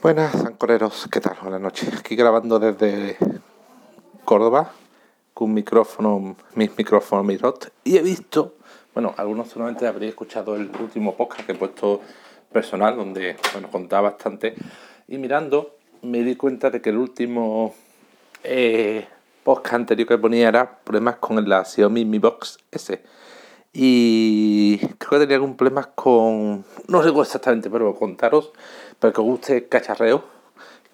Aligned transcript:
Buenas, 0.00 0.32
ancoreros, 0.44 1.08
¿qué 1.10 1.20
tal? 1.20 1.36
Buenas 1.42 1.60
noches. 1.60 1.92
Aquí 1.98 2.14
grabando 2.14 2.60
desde 2.60 3.16
Córdoba 4.24 4.70
con 5.34 5.48
un 5.48 5.54
micrófono, 5.54 6.36
mis 6.54 6.78
micrófonos, 6.78 7.24
mi 7.24 7.36
rot. 7.36 7.72
Y 7.82 7.96
he 7.96 8.02
visto, 8.02 8.54
bueno, 8.94 9.12
algunos 9.16 9.48
solamente 9.48 9.88
habréis 9.88 10.10
escuchado 10.10 10.54
el 10.54 10.70
último 10.80 11.16
podcast 11.16 11.44
que 11.44 11.50
he 11.50 11.54
puesto 11.56 12.00
personal, 12.52 12.94
donde, 12.94 13.38
bueno, 13.52 13.68
contaba 13.72 14.10
bastante. 14.10 14.54
Y 15.08 15.18
mirando, 15.18 15.74
me 16.02 16.22
di 16.22 16.36
cuenta 16.36 16.70
de 16.70 16.80
que 16.80 16.90
el 16.90 16.96
último 16.96 17.74
eh, 18.44 19.04
podcast 19.42 19.74
anterior 19.74 20.06
que 20.06 20.18
ponía 20.18 20.46
era 20.46 20.78
problemas 20.78 21.16
con 21.16 21.48
la 21.48 21.64
Xiaomi 21.64 22.04
Mi 22.04 22.20
Box 22.20 22.58
S. 22.70 23.02
Y 23.72 24.78
creo 24.98 25.10
que 25.10 25.18
tenía 25.20 25.36
algún 25.36 25.56
problema 25.56 25.90
con, 25.94 26.64
no 26.88 27.02
sé 27.02 27.10
exactamente, 27.20 27.70
pero 27.70 27.94
contaros 27.94 28.52
para 28.98 29.12
que 29.12 29.20
os 29.20 29.26
guste 29.26 29.68
cacharreo, 29.68 30.24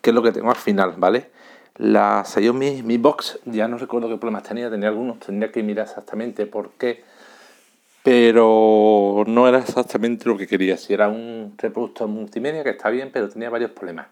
que 0.00 0.10
es 0.10 0.14
lo 0.14 0.22
que 0.22 0.32
tengo 0.32 0.50
al 0.50 0.56
final, 0.56 0.94
¿vale? 0.96 1.30
La 1.76 2.24
Xiaomi 2.24 2.82
Mi 2.82 2.98
Box, 2.98 3.40
ya 3.46 3.66
no 3.68 3.78
recuerdo 3.78 4.08
qué 4.08 4.16
problemas 4.16 4.44
tenía, 4.44 4.70
tenía 4.70 4.88
algunos, 4.88 5.18
tendría 5.20 5.50
que 5.50 5.62
mirar 5.62 5.86
exactamente 5.86 6.46
por 6.46 6.70
qué, 6.72 7.02
pero 8.02 9.24
no 9.26 9.48
era 9.48 9.58
exactamente 9.58 10.28
lo 10.28 10.36
que 10.36 10.46
quería. 10.46 10.76
Si 10.76 10.92
era 10.92 11.08
un 11.08 11.54
reproductor 11.56 12.06
multimedia, 12.06 12.62
que 12.62 12.70
está 12.70 12.90
bien, 12.90 13.10
pero 13.12 13.28
tenía 13.28 13.50
varios 13.50 13.70
problemas, 13.70 14.08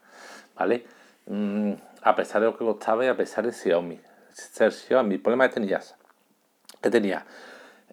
¿vale? 0.57 0.85
Mm, 1.27 1.73
a 2.03 2.17
pesar 2.17 2.41
de 2.41 2.49
lo 2.49 2.57
que 2.57 2.65
costaba 2.65 3.05
y 3.05 3.09
a 3.09 3.17
pesar 3.17 3.45
de 3.45 3.53
Xiaomi. 3.53 4.01
Ser 4.33 4.73
Xiaomi, 4.73 5.17
el 5.17 5.21
problema 5.21 5.47
que 5.49 5.55
tenía, 5.55 5.81
que 6.81 6.91
tenía 6.91 7.27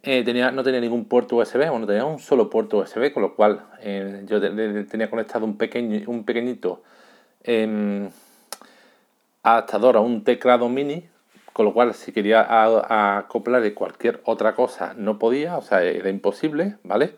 eh, 0.03 0.23
tenía, 0.23 0.51
no 0.51 0.63
tenía 0.63 0.79
ningún 0.79 1.05
puerto 1.05 1.35
USB, 1.37 1.69
bueno, 1.69 1.85
tenía 1.85 2.05
un 2.05 2.19
solo 2.19 2.49
puerto 2.49 2.77
USB, 2.77 3.11
con 3.11 3.21
lo 3.21 3.35
cual 3.35 3.65
eh, 3.81 4.23
yo 4.25 4.39
tenía 4.39 5.09
conectado 5.09 5.45
un, 5.45 5.57
pequeño, 5.57 6.01
un 6.07 6.23
pequeñito 6.23 6.83
em, 7.43 8.09
adaptador 9.43 9.97
a 9.97 9.99
un 9.99 10.23
teclado 10.23 10.69
mini, 10.69 11.05
con 11.51 11.65
lo 11.65 11.73
cual 11.73 11.93
si 11.93 12.13
quería 12.13 12.45
acoplar 13.17 13.61
de 13.61 13.73
cualquier 13.73 14.21
otra 14.23 14.55
cosa 14.55 14.93
no 14.95 15.19
podía, 15.19 15.57
o 15.57 15.61
sea, 15.61 15.83
era 15.83 16.09
imposible, 16.09 16.77
¿vale? 16.83 17.15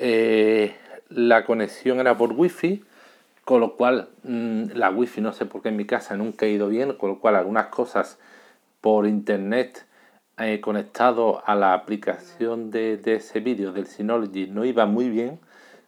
Eh, 0.00 0.74
la 1.08 1.44
conexión 1.44 2.00
era 2.00 2.16
por 2.16 2.32
wifi, 2.32 2.82
con 3.44 3.60
lo 3.60 3.76
cual 3.76 4.08
mm, 4.24 4.72
la 4.74 4.90
wifi 4.90 5.20
no 5.20 5.32
sé 5.32 5.46
por 5.46 5.62
qué 5.62 5.68
en 5.68 5.76
mi 5.76 5.84
casa 5.86 6.16
nunca 6.16 6.46
ha 6.46 6.48
ido 6.48 6.68
bien, 6.68 6.94
con 6.94 7.10
lo 7.10 7.20
cual 7.20 7.36
algunas 7.36 7.66
cosas 7.66 8.18
por 8.80 9.06
internet 9.06 9.86
eh, 10.38 10.60
conectado 10.60 11.42
a 11.44 11.54
la 11.54 11.74
aplicación 11.74 12.70
de, 12.70 13.00
ese 13.04 13.40
vídeo 13.40 13.72
del 13.72 13.86
Synology 13.86 14.46
no 14.46 14.64
iba 14.64 14.86
muy 14.86 15.10
bien, 15.10 15.38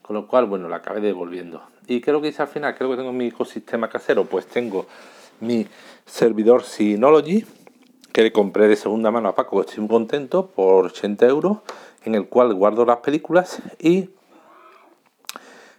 con 0.02 0.14
lo 0.14 0.26
cual, 0.28 0.44
bueno, 0.44 0.68
la 0.68 0.76
acabé 0.76 1.00
devolviendo. 1.00 1.62
¿Y 1.86 2.00
qué 2.00 2.10
es 2.10 2.12
lo 2.12 2.20
que 2.20 2.28
hice 2.28 2.42
al 2.42 2.48
final? 2.48 2.74
Creo 2.74 2.90
que 2.90 2.96
tengo 2.96 3.12
mi 3.12 3.28
ecosistema 3.28 3.88
casero, 3.88 4.26
pues 4.26 4.46
tengo 4.46 4.86
mi 5.40 5.66
servidor 6.04 6.62
Synology, 6.62 7.46
que 8.12 8.22
le 8.22 8.32
compré 8.32 8.68
de 8.68 8.76
segunda 8.76 9.10
mano 9.10 9.30
a 9.30 9.34
Paco, 9.34 9.62
estoy 9.62 9.80
muy 9.80 9.88
contento, 9.88 10.46
por 10.46 10.86
80 10.86 11.26
euros, 11.26 11.58
en 12.04 12.14
el 12.14 12.28
cual 12.28 12.52
guardo 12.54 12.84
las 12.84 12.98
películas 12.98 13.62
y 13.78 14.10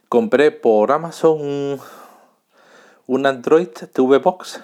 compré 0.10 0.52
por 0.52 0.92
Amazon 0.92 1.40
un, 1.40 1.80
un 3.06 3.26
Android 3.28 3.68
TV 3.68 4.18
Box 4.18 4.60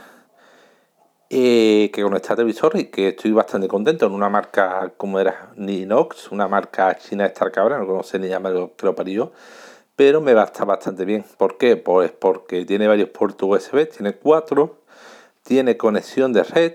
eh, 1.33 1.89
que 1.93 2.03
con 2.03 2.13
este 2.13 2.35
televisor 2.35 2.77
y 2.77 2.85
que 2.87 3.07
estoy 3.07 3.31
bastante 3.31 3.69
contento 3.69 4.05
en 4.05 4.11
una 4.11 4.27
marca 4.27 4.91
como 4.97 5.17
era 5.17 5.53
Ninox, 5.55 6.29
una 6.29 6.49
marca 6.49 6.97
china 6.97 7.23
de 7.23 7.29
estar 7.29 7.49
cabra, 7.53 7.79
no 7.79 8.03
sé 8.03 8.19
ni 8.19 8.27
llamar 8.27 8.71
que 8.75 8.85
lo 8.85 8.93
parió, 8.95 9.31
pero 9.95 10.19
me 10.19 10.33
va 10.33 10.41
a 10.41 10.45
estar 10.47 10.67
bastante 10.67 11.05
bien. 11.05 11.23
¿Por 11.37 11.57
qué? 11.57 11.77
Pues 11.77 12.11
porque 12.11 12.65
tiene 12.65 12.85
varios 12.85 13.11
puertos 13.11 13.47
USB, 13.49 13.87
tiene 13.87 14.13
cuatro, 14.15 14.81
tiene 15.43 15.77
conexión 15.77 16.33
de 16.33 16.43
red 16.43 16.73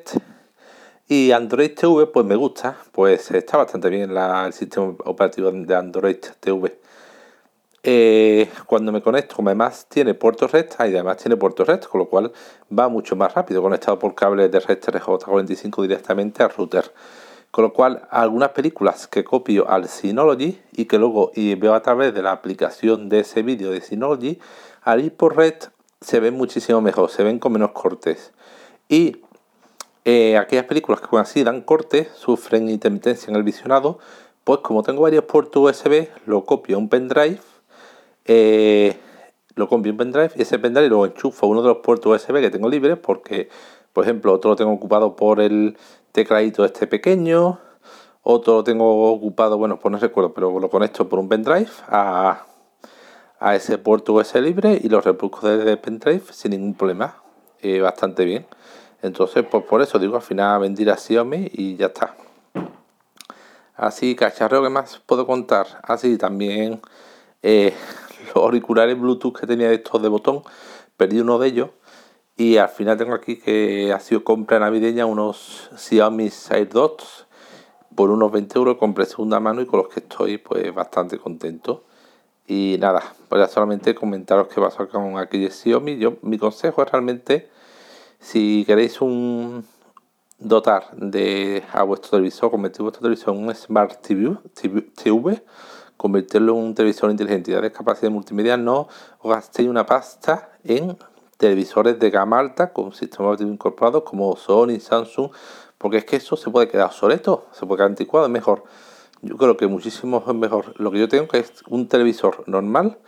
y 1.06 1.32
Android 1.32 1.74
TV 1.74 2.06
pues 2.06 2.24
me 2.24 2.36
gusta, 2.36 2.78
pues 2.92 3.30
está 3.32 3.58
bastante 3.58 3.90
bien 3.90 4.16
el 4.16 4.52
sistema 4.54 4.94
operativo 5.04 5.52
de 5.52 5.74
Android 5.76 6.16
TV. 6.40 6.78
Eh, 7.88 8.50
cuando 8.66 8.90
me 8.90 9.00
conecto, 9.00 9.36
además 9.46 9.86
tiene 9.88 10.12
puerto 10.14 10.48
red 10.48 10.66
y 10.80 10.82
además 10.82 11.18
tiene 11.18 11.36
puerto 11.36 11.62
red, 11.62 11.80
con 11.82 12.00
lo 12.00 12.08
cual 12.08 12.32
va 12.76 12.88
mucho 12.88 13.14
más 13.14 13.32
rápido, 13.32 13.62
conectado 13.62 13.96
por 13.96 14.16
cable 14.16 14.48
de 14.48 14.58
red 14.58 14.80
3J45 14.80 15.82
directamente 15.82 16.42
al 16.42 16.50
router. 16.50 16.92
Con 17.52 17.62
lo 17.62 17.72
cual, 17.72 18.08
algunas 18.10 18.48
películas 18.48 19.06
que 19.06 19.22
copio 19.22 19.70
al 19.70 19.88
Synology 19.88 20.60
y 20.72 20.86
que 20.86 20.98
luego 20.98 21.30
y 21.32 21.54
veo 21.54 21.74
a 21.74 21.82
través 21.82 22.12
de 22.12 22.22
la 22.22 22.32
aplicación 22.32 23.08
de 23.08 23.20
ese 23.20 23.42
vídeo 23.42 23.70
de 23.70 23.80
Synology, 23.80 24.40
al 24.82 25.04
ir 25.04 25.16
por 25.16 25.36
red 25.36 25.54
se 26.00 26.18
ven 26.18 26.34
muchísimo 26.34 26.80
mejor, 26.80 27.08
se 27.08 27.22
ven 27.22 27.38
con 27.38 27.52
menos 27.52 27.70
cortes. 27.70 28.32
Y 28.88 29.22
eh, 30.04 30.36
aquellas 30.36 30.64
películas 30.64 31.00
que 31.00 31.16
así 31.18 31.44
dan 31.44 31.60
cortes, 31.60 32.08
sufren 32.16 32.68
intermitencia 32.68 33.30
en 33.30 33.36
el 33.36 33.44
visionado, 33.44 34.00
pues 34.42 34.58
como 34.58 34.82
tengo 34.82 35.02
varios 35.02 35.22
puertos 35.22 35.62
USB, 35.62 36.08
lo 36.26 36.44
copio 36.44 36.74
a 36.74 36.78
un 36.80 36.88
pendrive 36.88 37.38
eh, 38.26 38.96
lo 39.54 39.68
compro 39.68 39.90
en 39.90 39.96
pendrive 39.96 40.30
y 40.36 40.42
ese 40.42 40.58
pendrive 40.58 40.88
lo 40.88 41.06
enchufo 41.06 41.46
uno 41.46 41.62
de 41.62 41.68
los 41.68 41.78
puertos 41.78 42.22
USB 42.22 42.40
que 42.40 42.50
tengo 42.50 42.68
libres 42.68 42.98
porque, 42.98 43.48
por 43.92 44.04
ejemplo, 44.04 44.32
otro 44.32 44.50
lo 44.50 44.56
tengo 44.56 44.72
ocupado 44.72 45.16
por 45.16 45.40
el 45.40 45.76
tecladito 46.12 46.64
este 46.64 46.86
pequeño, 46.86 47.58
otro 48.22 48.56
lo 48.56 48.64
tengo 48.64 49.10
ocupado, 49.12 49.58
bueno, 49.58 49.78
pues 49.78 49.92
no 49.92 49.98
recuerdo, 49.98 50.34
pero 50.34 50.58
lo 50.58 50.68
conecto 50.68 51.08
por 51.08 51.18
un 51.18 51.28
pendrive 51.28 51.70
a, 51.88 52.44
a 53.38 53.54
ese 53.54 53.78
puerto 53.78 54.14
USB 54.14 54.36
libre 54.42 54.80
y 54.82 54.88
lo 54.88 55.00
reproduzco 55.00 55.48
desde 55.48 55.76
pendrive 55.76 56.22
sin 56.30 56.52
ningún 56.52 56.74
problema, 56.74 57.22
eh, 57.62 57.80
bastante 57.80 58.24
bien. 58.24 58.46
Entonces, 59.02 59.44
pues 59.50 59.64
por 59.64 59.82
eso 59.82 59.98
digo, 59.98 60.16
al 60.16 60.22
final 60.22 60.60
vendí 60.60 60.88
a 60.88 60.96
Xiaomi 60.96 61.50
y 61.52 61.76
ya 61.76 61.86
está. 61.86 62.14
Así, 63.76 64.16
cacharreo 64.16 64.62
que 64.62 64.70
más 64.70 65.00
puedo 65.04 65.26
contar. 65.26 65.66
Así 65.82 66.16
también 66.16 66.80
eh, 67.42 67.74
auriculares 68.44 68.98
Bluetooth 68.98 69.38
que 69.38 69.46
tenía 69.46 69.68
de 69.68 69.76
estos 69.76 70.02
de 70.02 70.08
botón, 70.08 70.42
perdí 70.96 71.20
uno 71.20 71.38
de 71.38 71.48
ellos 71.48 71.70
y 72.36 72.58
al 72.58 72.68
final 72.68 72.98
tengo 72.98 73.14
aquí 73.14 73.36
que 73.36 73.92
ha 73.92 74.00
sido 74.00 74.22
compra 74.22 74.58
navideña 74.58 75.06
unos 75.06 75.70
Xiaomi 75.76 76.28
Side 76.28 76.66
Dots 76.66 77.26
por 77.94 78.10
unos 78.10 78.30
20 78.30 78.58
euros, 78.58 78.76
compré 78.76 79.06
segunda 79.06 79.40
mano 79.40 79.62
y 79.62 79.66
con 79.66 79.80
los 79.80 79.88
que 79.88 80.00
estoy 80.00 80.36
pues 80.38 80.72
bastante 80.74 81.18
contento. 81.18 81.84
Y 82.46 82.76
nada, 82.78 83.02
pues 83.28 83.50
solamente 83.50 83.94
comentaros 83.94 84.48
qué 84.48 84.60
pasó 84.60 84.86
con 84.88 85.18
aquellos 85.18 85.54
Xiaomi. 85.54 85.96
Yo, 85.96 86.18
mi 86.22 86.38
consejo 86.38 86.82
es 86.82 86.92
realmente, 86.92 87.48
si 88.20 88.64
queréis 88.66 88.98
dotar 90.38 90.94
de 90.94 91.64
a 91.72 91.82
vuestro 91.82 92.10
televisor, 92.10 92.50
convertir 92.50 92.82
vuestro 92.82 93.02
televisor 93.02 93.34
en 93.34 93.48
un 93.48 93.54
Smart 93.54 94.00
TV, 94.02 94.36
TV 94.52 95.42
convertirlo 95.96 96.52
en 96.52 96.64
un 96.64 96.74
televisor 96.74 97.10
inteligente 97.10 97.50
y 97.50 97.54
darle 97.54 97.72
capacidad 97.72 98.10
multimedia, 98.10 98.56
no 98.56 98.88
os 99.20 99.30
gastéis 99.30 99.68
una 99.68 99.86
pasta 99.86 100.50
en 100.64 100.96
televisores 101.36 101.98
de 101.98 102.10
gama 102.10 102.38
alta 102.38 102.72
con 102.72 102.92
sistemas 102.92 103.28
operativos 103.28 103.52
incorporados 103.52 104.02
como 104.04 104.36
Sony, 104.36 104.80
Samsung, 104.80 105.30
porque 105.78 105.98
es 105.98 106.04
que 106.04 106.16
eso 106.16 106.36
se 106.36 106.50
puede 106.50 106.68
quedar 106.68 106.86
obsoleto, 106.86 107.46
se 107.52 107.66
puede 107.66 107.78
quedar 107.78 107.90
anticuado, 107.90 108.26
es 108.26 108.32
mejor. 108.32 108.64
Yo 109.22 109.36
creo 109.36 109.56
que 109.56 109.66
muchísimo 109.66 110.22
es 110.26 110.34
mejor. 110.34 110.74
Lo 110.80 110.90
que 110.90 110.98
yo 110.98 111.08
tengo 111.08 111.28
que 111.28 111.38
es 111.38 111.52
un 111.68 111.88
televisor 111.88 112.44
normal, 112.46 112.98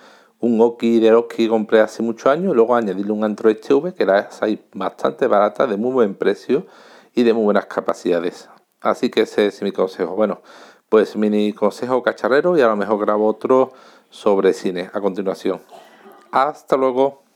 un 0.41 0.61
Oki 0.61 1.01
de 1.01 1.15
Oki 1.15 1.45
que 1.45 1.49
compré 1.49 1.81
hace 1.81 2.03
muchos 2.03 2.27
años, 2.27 2.53
y 2.53 2.55
luego 2.55 2.75
añadirle 2.75 3.13
un 3.13 3.25
Android 3.25 3.57
TV 3.57 3.95
que 3.95 4.03
era 4.03 4.29
bastante 4.75 5.27
barata, 5.27 5.67
de 5.67 5.77
muy 5.77 5.93
buen 5.93 6.15
precio 6.15 6.67
y 7.15 7.23
de 7.23 7.33
muy 7.33 7.45
buenas 7.45 7.67
capacidades. 7.67 8.49
Así 8.81 9.11
que 9.11 9.23
ese 9.23 9.47
es 9.47 9.63
mi 9.63 9.73
consejo. 9.73 10.15
Bueno, 10.15 10.41
pues 10.89 11.17
mini 11.17 11.53
consejo 11.53 12.03
cacharrero 12.03 12.57
y 12.57 12.63
a 12.63 12.69
lo 12.69 12.77
mejor 12.77 12.99
grabo 12.99 13.27
otro 13.27 13.73
sobre 14.11 14.53
cine 14.53 14.91
a 14.93 15.01
continuación. 15.01 15.61
Hasta 16.31 16.77
luego. 16.77 17.28